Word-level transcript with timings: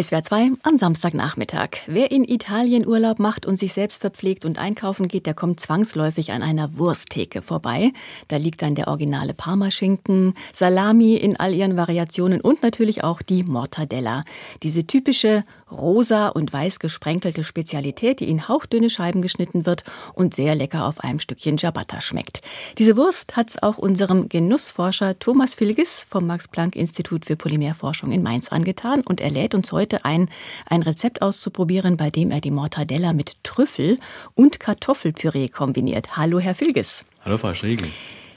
SWR 0.00 0.22
2 0.22 0.50
am 0.62 0.78
Samstagnachmittag. 0.78 1.70
Wer 1.88 2.12
in 2.12 2.22
Italien 2.22 2.86
Urlaub 2.86 3.18
macht 3.18 3.46
und 3.46 3.58
sich 3.58 3.72
selbst 3.72 4.00
verpflegt 4.00 4.44
und 4.44 4.56
einkaufen 4.56 5.08
geht, 5.08 5.26
der 5.26 5.34
kommt 5.34 5.58
zwangsläufig 5.58 6.30
an 6.30 6.44
einer 6.44 6.78
Wursttheke 6.78 7.42
vorbei. 7.42 7.90
Da 8.28 8.36
liegt 8.36 8.62
dann 8.62 8.76
der 8.76 8.86
originale 8.86 9.34
Parmaschinken, 9.34 10.34
Salami 10.52 11.16
in 11.16 11.34
all 11.34 11.52
ihren 11.52 11.76
Variationen 11.76 12.40
und 12.40 12.62
natürlich 12.62 13.02
auch 13.02 13.22
die 13.22 13.42
Mortadella. 13.42 14.22
Diese 14.62 14.86
typische 14.86 15.42
rosa 15.68 16.28
und 16.28 16.52
weiß 16.52 16.78
gesprenkelte 16.78 17.42
Spezialität, 17.42 18.20
die 18.20 18.30
in 18.30 18.46
hauchdünne 18.46 18.90
Scheiben 18.90 19.20
geschnitten 19.20 19.66
wird 19.66 19.82
und 20.14 20.32
sehr 20.32 20.54
lecker 20.54 20.86
auf 20.86 21.00
einem 21.00 21.18
Stückchen 21.18 21.58
Ciabatta 21.58 22.00
schmeckt. 22.00 22.40
Diese 22.78 22.96
Wurst 22.96 23.36
hat's 23.36 23.60
auch 23.60 23.78
unserem 23.78 24.28
Genussforscher 24.28 25.18
Thomas 25.18 25.54
Filges 25.54 26.06
vom 26.08 26.24
Max-Planck-Institut 26.28 27.26
für 27.26 27.34
Polymerforschung 27.34 28.12
in 28.12 28.22
Mainz 28.22 28.50
angetan 28.50 29.00
und 29.00 29.20
er 29.20 29.30
lädt 29.30 29.56
uns 29.56 29.72
heute 29.72 29.87
heute 29.88 30.04
ein, 30.04 30.28
ein 30.66 30.82
Rezept 30.82 31.22
auszuprobieren, 31.22 31.96
bei 31.96 32.10
dem 32.10 32.30
er 32.30 32.40
die 32.40 32.50
Mortadella 32.50 33.12
mit 33.14 33.42
Trüffel 33.42 33.96
und 34.34 34.60
Kartoffelpüree 34.60 35.48
kombiniert. 35.48 36.16
Hallo, 36.16 36.38
Herr 36.40 36.54
Filges. 36.54 37.06
Hallo, 37.24 37.38
Frau 37.38 37.54
Schriegel. 37.54 37.88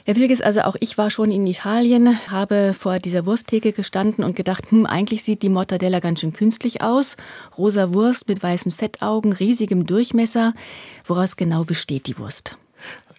Herr 0.04 0.16
Wilges, 0.16 0.40
also 0.40 0.62
auch 0.62 0.76
ich 0.80 0.98
war 0.98 1.10
schon 1.10 1.30
in 1.30 1.46
Italien, 1.46 2.18
habe 2.28 2.74
vor 2.76 2.98
dieser 2.98 3.24
Wursttheke 3.26 3.72
gestanden 3.72 4.24
und 4.24 4.34
gedacht, 4.34 4.70
hm, 4.70 4.86
eigentlich 4.86 5.22
sieht 5.22 5.42
die 5.42 5.48
Mortadella 5.48 6.00
ganz 6.00 6.20
schön 6.20 6.32
künstlich 6.32 6.80
aus. 6.80 7.16
Rosa 7.56 7.92
Wurst 7.92 8.28
mit 8.28 8.42
weißen 8.42 8.72
Fettaugen, 8.72 9.32
riesigem 9.32 9.86
Durchmesser. 9.86 10.54
Woraus 11.06 11.36
genau 11.36 11.64
besteht 11.64 12.06
die 12.06 12.18
Wurst? 12.18 12.56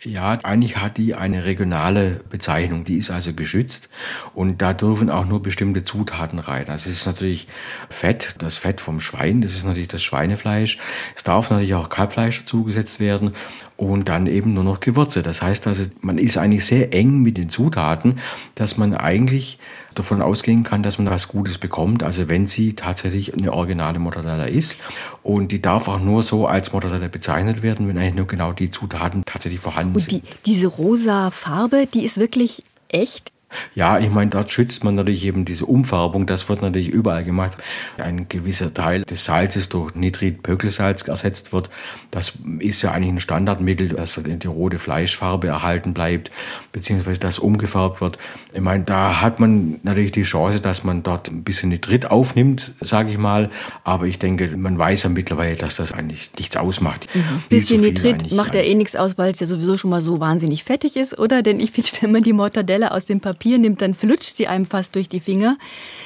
Ja, 0.06 0.38
eigentlich 0.44 0.78
hat 0.78 0.98
die 0.98 1.16
eine 1.16 1.46
regionale 1.46 2.20
Bezeichnung, 2.30 2.84
die 2.84 2.98
ist 2.98 3.10
also 3.10 3.34
geschützt 3.34 3.88
und 4.34 4.62
da 4.62 4.74
dürfen 4.74 5.10
auch 5.10 5.26
nur 5.26 5.42
bestimmte 5.42 5.86
Zutaten 5.86 6.40
rein. 6.40 6.68
Also 6.68 6.90
es 6.90 6.98
ist 6.98 7.06
natürlich 7.06 7.48
Fett, 7.90 8.36
das 8.40 8.58
Fett 8.58 8.82
vom 8.82 9.00
Schwein, 9.00 9.42
das 9.42 9.54
ist 9.54 9.66
natürlich 9.66 9.88
das 9.88 10.04
Schweinefleisch. 10.04 10.78
Es 11.16 11.24
darf 11.24 11.50
natürlich 11.50 11.76
auch 11.76 11.88
Kalbfleisch 11.88 12.44
zugesetzt 12.46 13.00
werden 13.00 13.34
und 13.78 14.10
dann 14.10 14.28
eben 14.28 14.54
nur 14.54 14.66
noch 14.66 14.82
Gewürze. 14.82 15.24
Das 15.24 15.42
heißt 15.42 15.68
also, 15.68 15.86
man 16.02 16.18
ist 16.18 16.38
eigentlich 16.38 16.66
sehr 16.66 16.94
eng 16.94 17.22
mit 17.22 17.38
den 17.38 17.50
Zutaten, 17.50 18.20
dass 18.56 18.76
man 18.76 18.94
eigentlich 18.94 19.58
davon 19.94 20.22
ausgehen 20.22 20.64
kann, 20.64 20.84
dass 20.84 20.98
man 20.98 21.10
was 21.10 21.28
Gutes 21.28 21.58
bekommt. 21.58 22.04
Also 22.04 22.30
wenn 22.30 22.48
sie 22.48 22.74
tatsächlich 22.74 23.34
eine 23.34 23.54
originale 23.54 24.00
Mortadella 24.00 24.46
ist. 24.46 24.78
Und 25.24 25.52
die 25.52 25.62
darf 25.62 25.88
auch 25.88 26.00
nur 26.00 26.24
so 26.24 26.48
als 26.48 26.72
Mortadella 26.74 27.08
bezeichnet 27.08 27.64
werden, 27.64 27.88
wenn 27.88 27.98
eigentlich 27.98 28.16
nur 28.16 28.28
genau 28.28 28.54
die 28.54 28.72
Zutaten 28.72 29.24
tatsächlich 29.26 29.62
vorhanden 29.62 30.00
sind. 30.00 30.14
Und 30.14 30.24
die, 30.24 30.52
diese 30.52 30.68
rosa 30.68 31.32
Farbe, 31.32 31.88
die 31.92 32.04
ist 32.04 32.18
wirklich 32.18 32.64
echt? 32.90 33.32
Ja, 33.76 34.00
ich 34.00 34.10
meine, 34.10 34.30
dort 34.30 34.52
schützt 34.52 34.84
man 34.84 34.96
natürlich 34.96 35.26
eben 35.26 35.46
diese 35.46 35.66
Umfärbung. 35.66 36.26
Das 36.26 36.50
wird 36.50 36.62
natürlich 36.62 36.90
überall 36.90 37.24
gemacht. 37.24 37.58
Ein 37.98 38.28
gewisser 38.30 38.74
Teil 38.74 39.04
des 39.04 39.26
Salzes 39.26 39.70
durch 39.70 39.96
Nitrit-Pökelsalz 39.96 41.08
ersetzt 41.08 41.54
wird. 41.54 41.70
Das 42.12 42.34
ist 42.60 42.82
ja 42.82 42.92
eigentlich 42.92 43.14
ein 43.14 43.20
Standardmittel, 43.20 43.90
dass 43.90 44.20
die 44.24 44.48
rote 44.48 44.80
Fleischfarbe 44.80 45.48
erhalten 45.48 45.94
bleibt, 45.94 46.32
beziehungsweise 46.72 47.20
das 47.20 47.40
umgefärbt 47.40 48.02
wird. 48.02 48.18
Ich 48.54 48.62
meine, 48.62 48.84
da 48.84 49.22
hat 49.22 49.40
man 49.40 49.80
natürlich 49.84 50.12
die 50.12 50.24
Chance, 50.24 50.60
dass 50.60 50.84
man 50.84 51.04
dort 51.04 51.30
ein 51.30 51.44
bisschen 51.44 51.70
Nitrit 51.70 52.10
aufnimmt, 52.10 52.74
sage 52.82 53.12
ich 53.12 53.18
mal. 53.18 53.50
Aber 53.84 54.06
ich 54.06 54.20
denke, 54.20 54.56
man 54.58 54.78
weiß 54.78 55.04
ja 55.04 55.10
mittlerweile, 55.10 55.56
dass 55.56 55.76
das 55.76 55.92
eigentlich 55.92 56.32
nichts 56.38 56.58
ausmacht. 56.58 57.08
Mhm. 57.14 57.44
Bisschen 57.50 57.82
Nitrit 57.82 58.32
macht 58.32 58.56
ja 58.56 58.62
eh 58.62 58.76
nichts 58.76 58.96
aus, 58.96 59.18
weil 59.18 59.32
es 59.32 59.40
ja 59.40 59.48
sowieso 59.48 59.78
schon 59.78 59.90
mal 59.90 60.02
so 60.02 60.20
wahnsinnig 60.20 60.64
fettig 60.64 60.96
ist, 60.96 61.18
oder? 61.20 61.42
Denn 61.42 61.60
ich 61.60 61.72
finde, 61.72 61.90
wenn 62.02 62.12
man 62.12 62.24
die 62.24 62.34
Mortadella 62.34 62.90
aus 62.90 63.06
dem 63.06 63.20
Papier 63.20 63.43
Papier 63.44 63.58
nimmt, 63.58 63.82
dann 63.82 63.94
flutscht 63.94 64.38
sie 64.38 64.48
einem 64.48 64.66
fast 64.66 64.96
durch 64.96 65.10
die 65.10 65.20
Finger. 65.20 65.58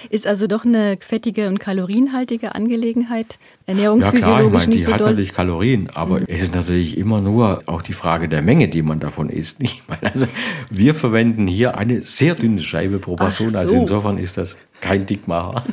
Ist 0.10 0.26
also 0.26 0.48
doch 0.48 0.66
eine 0.66 0.98
fettige 1.00 1.48
und 1.48 1.60
kalorienhaltige 1.60 2.56
Angelegenheit. 2.56 3.38
Ernährungsphysiologisch 3.68 4.24
ja, 4.24 4.48
klar, 4.48 4.48
ich 4.48 4.54
meine, 4.54 4.68
nicht 4.70 4.80
die 4.80 4.84
so 4.84 4.94
hat 4.94 5.00
doll. 5.02 5.10
natürlich 5.10 5.34
Kalorien, 5.34 5.90
aber 5.94 6.22
mhm. 6.22 6.26
es 6.30 6.42
ist 6.42 6.56
natürlich 6.56 6.98
immer 6.98 7.22
nur 7.22 7.62
auch 7.68 7.84
die 7.84 7.94
Frage 7.94 8.28
der 8.28 8.42
Menge, 8.42 8.70
die 8.70 8.82
man 8.82 9.00
davon 9.00 9.30
isst. 9.30 9.60
Ich 9.68 9.84
meine, 9.88 10.12
also 10.12 10.28
wir 10.72 10.96
verwenden 10.96 11.46
hier 11.46 11.78
eine 11.78 12.02
sehr 12.02 12.34
dünne 12.34 12.64
Scheibe 12.64 12.98
pro 13.00 13.16
Person, 13.16 13.48
also 13.48 13.58
so. 13.58 13.60
also 13.60 13.76
insofern 13.76 14.18
ist 14.18 14.38
das 14.38 14.58
kein 14.82 15.06
Dickmacher. 15.06 15.64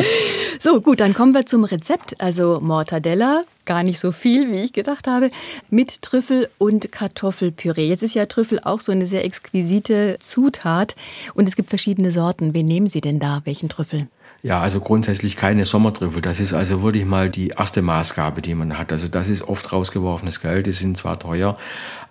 so, 0.60 0.80
gut, 0.80 1.00
dann 1.00 1.14
kommen 1.14 1.34
wir 1.34 1.46
zum 1.46 1.64
Rezept. 1.64 2.20
Also 2.20 2.60
Mortadella, 2.60 3.42
gar 3.64 3.82
nicht 3.82 3.98
so 3.98 4.12
viel, 4.12 4.50
wie 4.52 4.60
ich 4.60 4.72
gedacht 4.72 5.06
habe, 5.06 5.30
mit 5.70 6.02
Trüffel 6.02 6.48
und 6.58 6.92
Kartoffelpüree. 6.92 7.86
Jetzt 7.86 8.02
ist 8.02 8.14
ja 8.14 8.26
Trüffel 8.26 8.60
auch 8.60 8.80
so 8.80 8.92
eine 8.92 9.06
sehr 9.06 9.24
exquisite 9.24 10.16
Zutat 10.20 10.94
und 11.34 11.48
es 11.48 11.56
gibt 11.56 11.70
verschiedene 11.70 12.12
Sorten. 12.12 12.54
Wen 12.54 12.66
nehmen 12.66 12.86
Sie 12.86 13.00
denn 13.00 13.18
da? 13.18 13.42
Welchen 13.44 13.68
Trüffel? 13.68 14.08
Ja, 14.44 14.60
also 14.60 14.78
grundsätzlich 14.80 15.36
keine 15.36 15.64
Sommertrüffel. 15.64 16.20
Das 16.20 16.38
ist 16.38 16.52
also 16.52 16.82
wirklich 16.82 17.06
mal 17.06 17.30
die 17.30 17.54
erste 17.56 17.80
Maßgabe, 17.80 18.42
die 18.42 18.54
man 18.54 18.76
hat. 18.76 18.92
Also 18.92 19.08
das 19.08 19.30
ist 19.30 19.40
oft 19.48 19.72
rausgeworfenes 19.72 20.42
Geld. 20.42 20.66
Die 20.66 20.72
sind 20.72 20.98
zwar 20.98 21.18
teuer, 21.18 21.56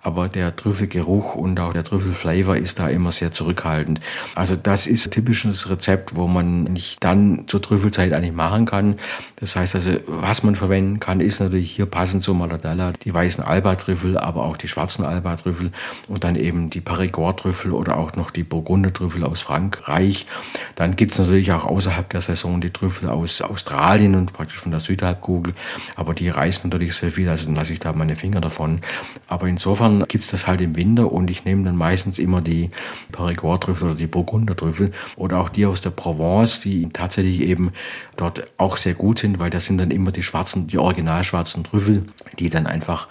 aber 0.02 0.28
der 0.28 0.56
Trüffelgeruch 0.56 1.36
und 1.36 1.60
auch 1.60 1.72
der 1.72 1.84
Trüffelflavor 1.84 2.56
ist 2.56 2.80
da 2.80 2.88
immer 2.88 3.12
sehr 3.12 3.30
zurückhaltend. 3.30 4.00
Also 4.34 4.56
das 4.56 4.88
ist 4.88 5.06
ein 5.06 5.10
typisches 5.12 5.70
Rezept, 5.70 6.16
wo 6.16 6.26
man 6.26 6.64
nicht 6.64 7.04
dann 7.04 7.44
zur 7.46 7.62
Trüffelzeit 7.62 8.12
eigentlich 8.12 8.34
machen 8.34 8.66
kann. 8.66 8.96
Das 9.36 9.54
heißt 9.54 9.76
also, 9.76 9.92
was 10.08 10.42
man 10.42 10.56
verwenden 10.56 10.98
kann, 10.98 11.20
ist 11.20 11.38
natürlich 11.38 11.70
hier 11.70 11.86
passend 11.86 12.24
zur 12.24 12.34
Mortadella 12.34 12.94
die 13.04 13.14
weißen 13.14 13.44
Alba-Trüffel, 13.44 14.18
aber 14.18 14.42
auch 14.44 14.56
die 14.56 14.66
schwarzen 14.66 15.04
Alba-Trüffel 15.04 15.70
und 16.08 16.24
dann 16.24 16.34
eben 16.34 16.68
die 16.68 16.80
Perigord-Trüffel 16.80 17.70
oder 17.70 17.96
auch 17.96 18.16
noch 18.16 18.32
die 18.32 18.42
Burgunder-Trüffel 18.42 19.22
aus 19.22 19.40
Frankreich. 19.40 20.26
Dann 20.74 20.96
gibt's 20.96 21.16
natürlich 21.16 21.52
auch 21.52 21.64
außerhalb 21.64 22.10
der 22.10 22.23
Saison 22.24 22.60
die 22.60 22.70
Trüffel 22.70 23.08
aus 23.08 23.40
Australien 23.40 24.14
und 24.14 24.32
praktisch 24.32 24.58
von 24.58 24.70
der 24.70 24.80
Südhalbkugel. 24.80 25.54
Aber 25.96 26.14
die 26.14 26.28
reißen 26.28 26.68
natürlich 26.70 26.94
sehr 26.94 27.10
viel, 27.10 27.28
also 27.28 27.46
dann 27.46 27.54
lasse 27.54 27.72
ich 27.72 27.80
da 27.80 27.92
meine 27.92 28.16
Finger 28.16 28.40
davon. 28.40 28.80
Aber 29.26 29.46
insofern 29.46 30.04
gibt 30.08 30.24
es 30.24 30.30
das 30.30 30.46
halt 30.46 30.60
im 30.60 30.76
Winter 30.76 31.12
und 31.12 31.30
ich 31.30 31.44
nehme 31.44 31.64
dann 31.64 31.76
meistens 31.76 32.18
immer 32.18 32.40
die 32.40 32.70
Perigord-Trüffel 33.12 33.88
oder 33.88 33.96
die 33.96 34.06
Burgunder-Trüffel 34.06 34.92
oder 35.16 35.40
auch 35.40 35.48
die 35.48 35.66
aus 35.66 35.80
der 35.80 35.90
Provence, 35.90 36.60
die 36.60 36.88
tatsächlich 36.92 37.40
eben 37.40 37.72
dort 38.16 38.46
auch 38.58 38.76
sehr 38.76 38.94
gut 38.94 39.18
sind, 39.18 39.38
weil 39.40 39.50
das 39.50 39.66
sind 39.66 39.78
dann 39.78 39.90
immer 39.90 40.12
die 40.12 40.22
schwarzen, 40.22 40.66
die 40.66 40.78
original 40.78 41.24
schwarzen 41.24 41.64
Trüffel, 41.64 42.04
die 42.38 42.50
dann 42.50 42.66
einfach 42.66 43.08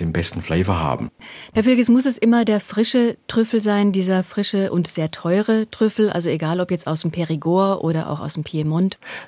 den 0.00 0.12
besten 0.12 0.42
Flavor 0.42 0.78
haben. 0.78 1.10
Herr 1.52 1.64
Wilges, 1.64 1.88
muss 1.88 2.06
es 2.06 2.18
immer 2.18 2.44
der 2.44 2.60
frische 2.60 3.16
Trüffel 3.28 3.60
sein, 3.60 3.92
dieser 3.92 4.24
frische 4.24 4.72
und 4.72 4.86
sehr 4.86 5.10
teure 5.10 5.70
Trüffel, 5.70 6.10
also 6.10 6.28
egal 6.28 6.60
ob 6.60 6.70
jetzt 6.70 6.86
aus 6.86 7.02
dem 7.02 7.10
Perigord 7.10 7.82
oder 7.82 8.10
auch 8.10 8.20
aus 8.20 8.34
dem 8.34 8.44
Piemont? 8.44 8.53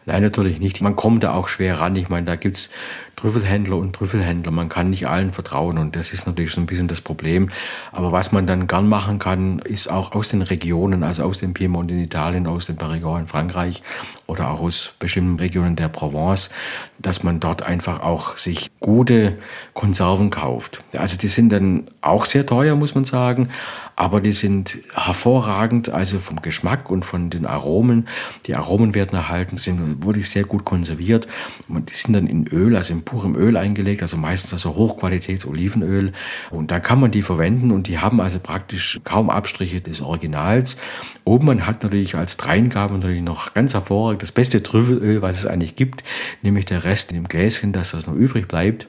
Nein, 0.04 0.22
natürlich 0.22 0.60
nicht. 0.60 0.80
Man 0.80 0.96
kommt 0.96 1.24
da 1.24 1.34
auch 1.34 1.48
schwer 1.48 1.80
ran. 1.80 1.96
Ich 1.96 2.08
meine, 2.08 2.26
da 2.26 2.36
gibt's 2.36 2.70
Trüffelhändler 3.16 3.76
und 3.76 3.94
Trüffelhändler. 3.94 4.52
Man 4.52 4.68
kann 4.68 4.90
nicht 4.90 5.08
allen 5.08 5.32
vertrauen 5.32 5.78
und 5.78 5.96
das 5.96 6.12
ist 6.12 6.26
natürlich 6.26 6.52
so 6.52 6.60
ein 6.60 6.66
bisschen 6.66 6.86
das 6.86 7.00
Problem. 7.00 7.48
Aber 7.90 8.12
was 8.12 8.30
man 8.30 8.46
dann 8.46 8.66
gern 8.66 8.88
machen 8.88 9.18
kann, 9.18 9.58
ist 9.60 9.90
auch 9.90 10.12
aus 10.12 10.28
den 10.28 10.42
Regionen, 10.42 11.02
also 11.02 11.24
aus 11.24 11.38
dem 11.38 11.54
Piemont 11.54 11.90
in 11.90 12.00
Italien, 12.00 12.46
aus 12.46 12.66
dem 12.66 12.76
Perigord 12.76 13.22
in 13.22 13.26
Frankreich 13.26 13.82
oder 14.26 14.50
auch 14.50 14.60
aus 14.60 14.92
bestimmten 14.98 15.38
Regionen 15.38 15.76
der 15.76 15.88
Provence, 15.88 16.50
dass 16.98 17.22
man 17.22 17.40
dort 17.40 17.62
einfach 17.62 18.00
auch 18.00 18.36
sich 18.36 18.70
gute 18.80 19.38
Konserven 19.72 20.30
kauft. 20.30 20.82
Also 20.96 21.16
die 21.16 21.28
sind 21.28 21.50
dann 21.50 21.84
auch 22.02 22.26
sehr 22.26 22.44
teuer, 22.44 22.76
muss 22.76 22.94
man 22.94 23.04
sagen, 23.04 23.48
aber 23.96 24.20
die 24.20 24.32
sind 24.32 24.76
hervorragend, 24.94 25.88
also 25.88 26.18
vom 26.18 26.42
Geschmack 26.42 26.90
und 26.90 27.06
von 27.06 27.30
den 27.30 27.46
Aromen. 27.46 28.08
Die 28.46 28.54
Aromen 28.54 28.94
werden 28.94 29.16
erhalten, 29.16 29.56
sind 29.56 30.04
wirklich 30.04 30.28
sehr 30.28 30.44
gut 30.44 30.66
konserviert. 30.66 31.26
Die 31.68 31.94
sind 31.94 32.12
dann 32.12 32.26
in 32.26 32.46
Öl, 32.46 32.76
also 32.76 32.92
in 32.92 33.02
purem 33.06 33.34
Öl 33.34 33.56
eingelegt, 33.56 34.02
also 34.02 34.18
meistens 34.18 34.52
also 34.52 34.76
Hochqualitäts-Olivenöl. 34.76 36.12
Und 36.50 36.70
da 36.70 36.80
kann 36.80 37.00
man 37.00 37.10
die 37.10 37.22
verwenden 37.22 37.70
und 37.70 37.86
die 37.86 37.98
haben 37.98 38.20
also 38.20 38.38
praktisch 38.38 39.00
kaum 39.04 39.30
Abstriche 39.30 39.80
des 39.80 40.02
Originals. 40.02 40.76
Oben 41.24 41.46
man 41.46 41.66
hat 41.66 41.82
natürlich 41.82 42.14
als 42.14 42.36
Dreingabe 42.36 42.92
natürlich 42.92 43.22
noch 43.22 43.54
ganz 43.54 43.72
hervorragend 43.72 44.22
das 44.22 44.32
beste 44.32 44.62
Trüffelöl, 44.62 45.22
was 45.22 45.38
es 45.38 45.46
eigentlich 45.46 45.76
gibt, 45.76 46.04
nämlich 46.42 46.66
der 46.66 46.84
Rest 46.84 47.10
in 47.10 47.16
dem 47.16 47.28
Gläschen, 47.28 47.72
dass 47.72 47.92
das 47.92 48.06
noch 48.06 48.14
übrig 48.14 48.46
bleibt. 48.46 48.88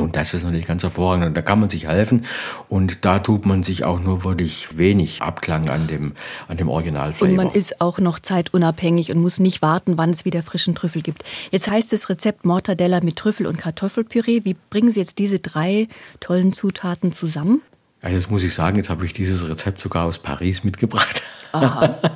Und 0.00 0.16
das 0.16 0.34
ist 0.34 0.44
natürlich 0.44 0.66
ganz 0.66 0.82
hervorragend 0.82 1.26
und 1.26 1.36
da 1.36 1.42
kann 1.42 1.60
man 1.60 1.68
sich 1.68 1.86
helfen 1.86 2.24
und 2.68 3.04
da 3.04 3.18
tut 3.18 3.46
man 3.46 3.62
sich 3.62 3.84
auch 3.84 4.00
nur 4.00 4.24
wirklich 4.24 4.76
wenig 4.78 5.22
Abklang 5.22 5.68
an 5.68 5.86
dem, 5.86 6.12
an 6.48 6.56
dem 6.56 6.68
Originalflavor. 6.68 7.28
Und 7.28 7.36
man 7.36 7.52
ist 7.52 7.80
auch 7.80 7.98
noch 7.98 8.18
zeitunabhängig 8.18 9.12
und 9.12 9.20
muss 9.20 9.38
nicht 9.38 9.62
warten, 9.62 9.98
wann 9.98 10.10
es 10.10 10.24
wieder 10.24 10.42
frischen 10.42 10.74
Trüffel 10.74 11.02
gibt. 11.02 11.24
Jetzt 11.50 11.68
heißt 11.68 11.92
das 11.92 12.08
Rezept 12.08 12.44
Mortadella 12.44 13.00
mit 13.02 13.16
Trüffel 13.16 13.46
und 13.46 13.58
Kartoffelpüree. 13.58 14.44
Wie 14.44 14.56
bringen 14.70 14.90
Sie 14.90 15.00
jetzt 15.00 15.18
diese 15.18 15.38
drei 15.38 15.86
tollen 16.20 16.52
Zutaten 16.52 17.12
zusammen? 17.12 17.62
Ja, 18.02 18.08
jetzt 18.08 18.30
muss 18.30 18.42
ich 18.42 18.54
sagen, 18.54 18.76
jetzt 18.76 18.88
habe 18.88 19.04
ich 19.04 19.12
dieses 19.12 19.46
Rezept 19.46 19.80
sogar 19.80 20.06
aus 20.06 20.18
Paris 20.18 20.64
mitgebracht. 20.64 21.22
Aha. 21.52 21.98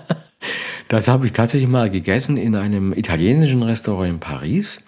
Das 0.89 1.09
habe 1.09 1.25
ich 1.25 1.33
tatsächlich 1.33 1.69
mal 1.69 1.89
gegessen 1.89 2.37
in 2.37 2.55
einem 2.55 2.93
italienischen 2.93 3.63
Restaurant 3.63 4.11
in 4.11 4.21
Paris. 4.21 4.83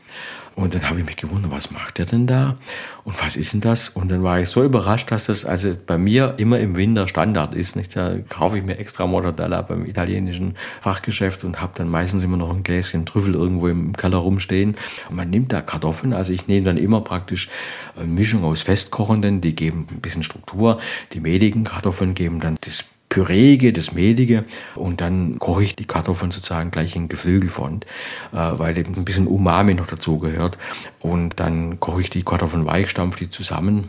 Und 0.57 0.75
dann 0.75 0.89
habe 0.89 0.99
ich 0.99 1.05
mich 1.05 1.19
gewundert, 1.19 1.53
was 1.53 1.71
macht 1.71 1.99
der 1.99 2.07
denn 2.07 2.27
da? 2.27 2.57
Und 3.05 3.23
was 3.23 3.37
ist 3.37 3.53
denn 3.53 3.61
das? 3.61 3.91
Und 3.91 4.11
dann 4.11 4.23
war 4.23 4.41
ich 4.41 4.49
so 4.49 4.65
überrascht, 4.65 5.11
dass 5.11 5.27
das 5.27 5.45
also 5.45 5.77
bei 5.87 5.99
mir 5.99 6.35
immer 6.39 6.59
im 6.59 6.77
Winter 6.77 7.07
Standard 7.07 7.55
ist. 7.55 7.77
Nicht? 7.77 7.95
Da 7.95 8.17
kaufe 8.31 8.57
ich 8.57 8.65
mir 8.65 8.79
extra 8.79 9.07
Mortadella 9.07 9.61
beim 9.61 9.85
italienischen 9.85 10.57
Fachgeschäft 10.81 11.45
und 11.45 11.61
habe 11.61 11.73
dann 11.77 11.91
meistens 11.91 12.25
immer 12.25 12.39
noch 12.39 12.49
ein 12.49 12.63
Gläschen 12.63 13.05
Trüffel 13.05 13.35
irgendwo 13.35 13.69
im 13.69 13.95
Keller 13.95 14.17
rumstehen. 14.17 14.77
Und 15.11 15.17
man 15.17 15.29
nimmt 15.29 15.53
da 15.53 15.61
Kartoffeln, 15.61 16.15
also 16.15 16.33
ich 16.33 16.47
nehme 16.47 16.65
dann 16.65 16.79
immer 16.79 17.03
praktisch 17.03 17.51
eine 17.95 18.07
Mischung 18.07 18.43
aus 18.43 18.63
Festkochenden, 18.63 19.43
die 19.43 19.55
geben 19.55 19.87
ein 19.91 20.01
bisschen 20.01 20.23
Struktur. 20.23 20.81
Die 21.13 21.21
mehligen 21.21 21.65
Kartoffeln 21.65 22.15
geben 22.15 22.41
dann 22.41 22.57
das 22.63 22.87
Pürege, 23.09 23.73
das 23.73 23.93
Mehlige 23.93 24.45
und 24.75 25.01
dann 25.01 25.39
koche 25.39 25.63
ich 25.63 25.77
die 25.77 25.87
Kartoffeln 25.87 26.33
sozusagen 26.33 26.71
gleich 26.71 26.97
in 26.97 27.09
Geflügelfront, 27.09 27.85
äh, 28.33 28.37
weil 28.37 28.77
eben 28.77 28.95
ein 28.95 29.05
bisschen 29.05 29.27
Umami 29.27 29.75
noch 29.75 29.87
dazu 29.87 30.19
gehört. 30.19 30.59
Und 31.01 31.41
dann 31.41 31.81
koche 31.81 32.01
ich 32.01 32.11
die 32.11 32.25
Kartoffeln 32.25 32.67
weich, 32.67 32.91
stampfe 32.91 33.19
die 33.19 33.31
zusammen 33.31 33.89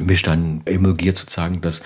mische 0.00 0.24
dann 0.24 0.62
emulgiert 0.64 1.18
sozusagen. 1.18 1.60
Das 1.60 1.82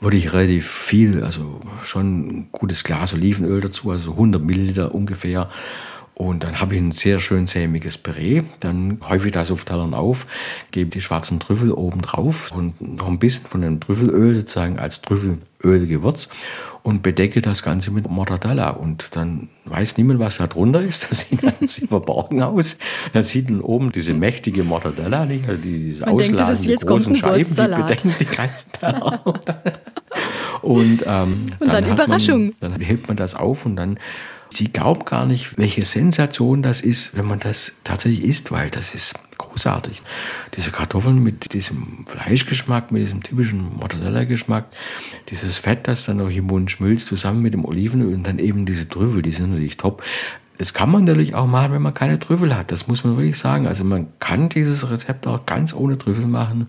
wirklich 0.00 0.32
relativ 0.32 0.70
viel, 0.70 1.22
also 1.24 1.60
schon 1.84 2.28
ein 2.28 2.48
gutes 2.52 2.84
Glas 2.84 3.14
Olivenöl 3.14 3.60
dazu, 3.60 3.90
also 3.90 4.12
100 4.12 4.42
Milliliter 4.42 4.94
ungefähr 4.94 5.50
und 6.18 6.44
dann 6.44 6.60
habe 6.60 6.74
ich 6.74 6.80
ein 6.80 6.92
sehr 6.92 7.20
schön 7.20 7.46
sämiges 7.46 7.98
Püree. 7.98 8.42
Dann 8.60 9.00
häufe 9.06 9.26
ich 9.26 9.32
das 9.32 9.50
auf 9.50 9.66
Tellern 9.66 9.92
auf, 9.92 10.26
gebe 10.70 10.88
die 10.88 11.02
schwarzen 11.02 11.40
Trüffel 11.40 11.72
oben 11.72 12.00
drauf 12.00 12.52
und 12.52 12.80
noch 12.80 13.08
ein 13.08 13.18
bisschen 13.18 13.44
von 13.44 13.60
dem 13.60 13.80
Trüffelöl 13.80 14.34
sozusagen 14.34 14.78
als 14.78 15.02
Trüffelölgewürz 15.02 16.30
und 16.82 17.02
bedecke 17.02 17.42
das 17.42 17.62
Ganze 17.62 17.90
mit 17.90 18.08
Mortadella. 18.08 18.70
Und 18.70 19.08
dann 19.10 19.50
weiß 19.66 19.98
niemand, 19.98 20.18
was 20.18 20.38
da 20.38 20.46
drunter 20.46 20.80
ist. 20.80 21.06
Das 21.10 21.26
sieht 21.28 21.40
sehr 21.68 21.88
verborgen 21.88 22.42
aus. 22.42 22.78
Dann 23.12 23.22
sieht 23.22 23.50
man 23.50 23.60
oben 23.60 23.92
diese 23.92 24.14
mächtige 24.14 24.64
Mortadella, 24.64 25.26
nicht? 25.26 25.46
Also 25.46 25.60
diese 25.60 26.06
ausladenden 26.06 26.76
großen 26.76 27.14
Scheiben, 27.14 27.54
die 27.54 27.82
bedecken 27.82 28.14
die 28.18 28.24
ganzen 28.24 28.72
Teller. 28.72 29.22
und, 30.66 31.04
ähm, 31.06 31.48
und 31.58 31.68
dann, 31.68 31.84
dann 31.84 31.92
Überraschung. 31.92 32.54
Man, 32.60 32.72
dann 32.72 32.80
hebt 32.80 33.08
man 33.08 33.16
das 33.16 33.34
auf 33.34 33.66
und 33.66 33.76
dann 33.76 33.98
Sie 34.56 34.68
glaubt 34.72 35.04
gar 35.06 35.26
nicht, 35.26 35.58
welche 35.58 35.84
Sensation 35.84 36.62
das 36.62 36.80
ist, 36.80 37.16
wenn 37.16 37.26
man 37.26 37.40
das 37.40 37.74
tatsächlich 37.84 38.24
isst, 38.24 38.52
weil 38.52 38.70
das 38.70 38.94
ist 38.94 39.14
großartig. 39.36 40.00
Diese 40.56 40.70
Kartoffeln 40.70 41.22
mit 41.22 41.52
diesem 41.52 42.06
Fleischgeschmack, 42.06 42.90
mit 42.90 43.02
diesem 43.02 43.22
typischen 43.22 43.76
Mortadella-Geschmack, 43.76 44.66
dieses 45.28 45.58
Fett, 45.58 45.88
das 45.88 46.06
dann 46.06 46.18
noch 46.18 46.30
im 46.30 46.46
Mund 46.46 46.70
schmilzt, 46.70 47.08
zusammen 47.08 47.42
mit 47.42 47.52
dem 47.52 47.66
Olivenöl 47.66 48.14
und 48.14 48.26
dann 48.26 48.38
eben 48.38 48.64
diese 48.64 48.88
Trüffel, 48.88 49.20
die 49.20 49.32
sind 49.32 49.50
natürlich 49.50 49.76
top. 49.76 50.02
Das 50.58 50.74
kann 50.74 50.90
man 50.90 51.04
natürlich 51.04 51.34
auch 51.34 51.46
machen, 51.46 51.72
wenn 51.72 51.82
man 51.82 51.94
keine 51.94 52.18
Trüffel 52.18 52.56
hat. 52.56 52.72
Das 52.72 52.86
muss 52.86 53.04
man 53.04 53.16
wirklich 53.16 53.38
sagen. 53.38 53.66
Also 53.66 53.84
man 53.84 54.08
kann 54.18 54.48
dieses 54.48 54.88
Rezept 54.90 55.26
auch 55.26 55.46
ganz 55.46 55.74
ohne 55.74 55.98
Trüffel 55.98 56.26
machen 56.26 56.68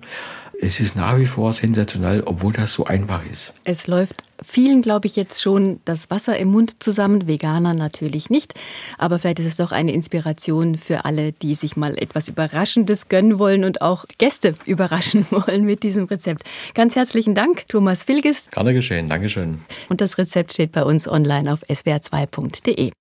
es 0.60 0.80
ist 0.80 0.96
nach 0.96 1.18
wie 1.18 1.26
vor 1.26 1.54
sensationell, 1.54 2.24
obwohl 2.26 2.54
das 2.54 2.74
so 2.74 2.86
einfach 2.86 3.24
ist. 3.26 3.54
Es 3.64 3.86
läuft 3.86 4.16
vielen, 4.44 4.82
glaube 4.82 5.08
ich, 5.08 5.16
jetzt 5.16 5.42
schon 5.42 5.80
das 5.86 6.10
Wasser 6.10 6.38
im 6.38 6.50
Mund 6.50 6.82
zusammen. 6.82 7.28
Veganer 7.28 7.74
natürlich 7.74 8.30
nicht. 8.30 8.54
Aber 8.98 9.20
vielleicht 9.20 9.40
ist 9.40 9.46
es 9.46 9.58
doch 9.58 9.72
eine 9.72 9.94
Inspiration 9.94 10.76
für 10.78 11.06
alle, 11.06 11.32
die 11.32 11.56
sich 11.56 11.78
mal 11.78 11.98
etwas 11.98 12.28
Überraschendes 12.28 13.08
gönnen 13.08 13.38
wollen 13.38 13.64
und 13.64 13.82
auch 13.82 14.06
Gäste 14.18 14.56
überraschen 14.66 15.28
wollen 15.30 15.64
mit 15.64 15.84
diesem 15.84 16.06
Rezept. 16.06 16.44
Ganz 16.74 16.96
herzlichen 16.96 17.36
Dank, 17.36 17.68
Thomas 17.68 18.04
Filges. 18.04 18.50
Gerne 18.50 18.74
geschehen. 18.74 19.10
Dankeschön. 19.10 19.60
Und 19.90 20.02
das 20.02 20.18
Rezept 20.18 20.54
steht 20.54 20.72
bei 20.72 20.84
uns 20.84 21.08
online 21.08 21.54
auf 21.54 21.62
swr2.de. 21.64 22.92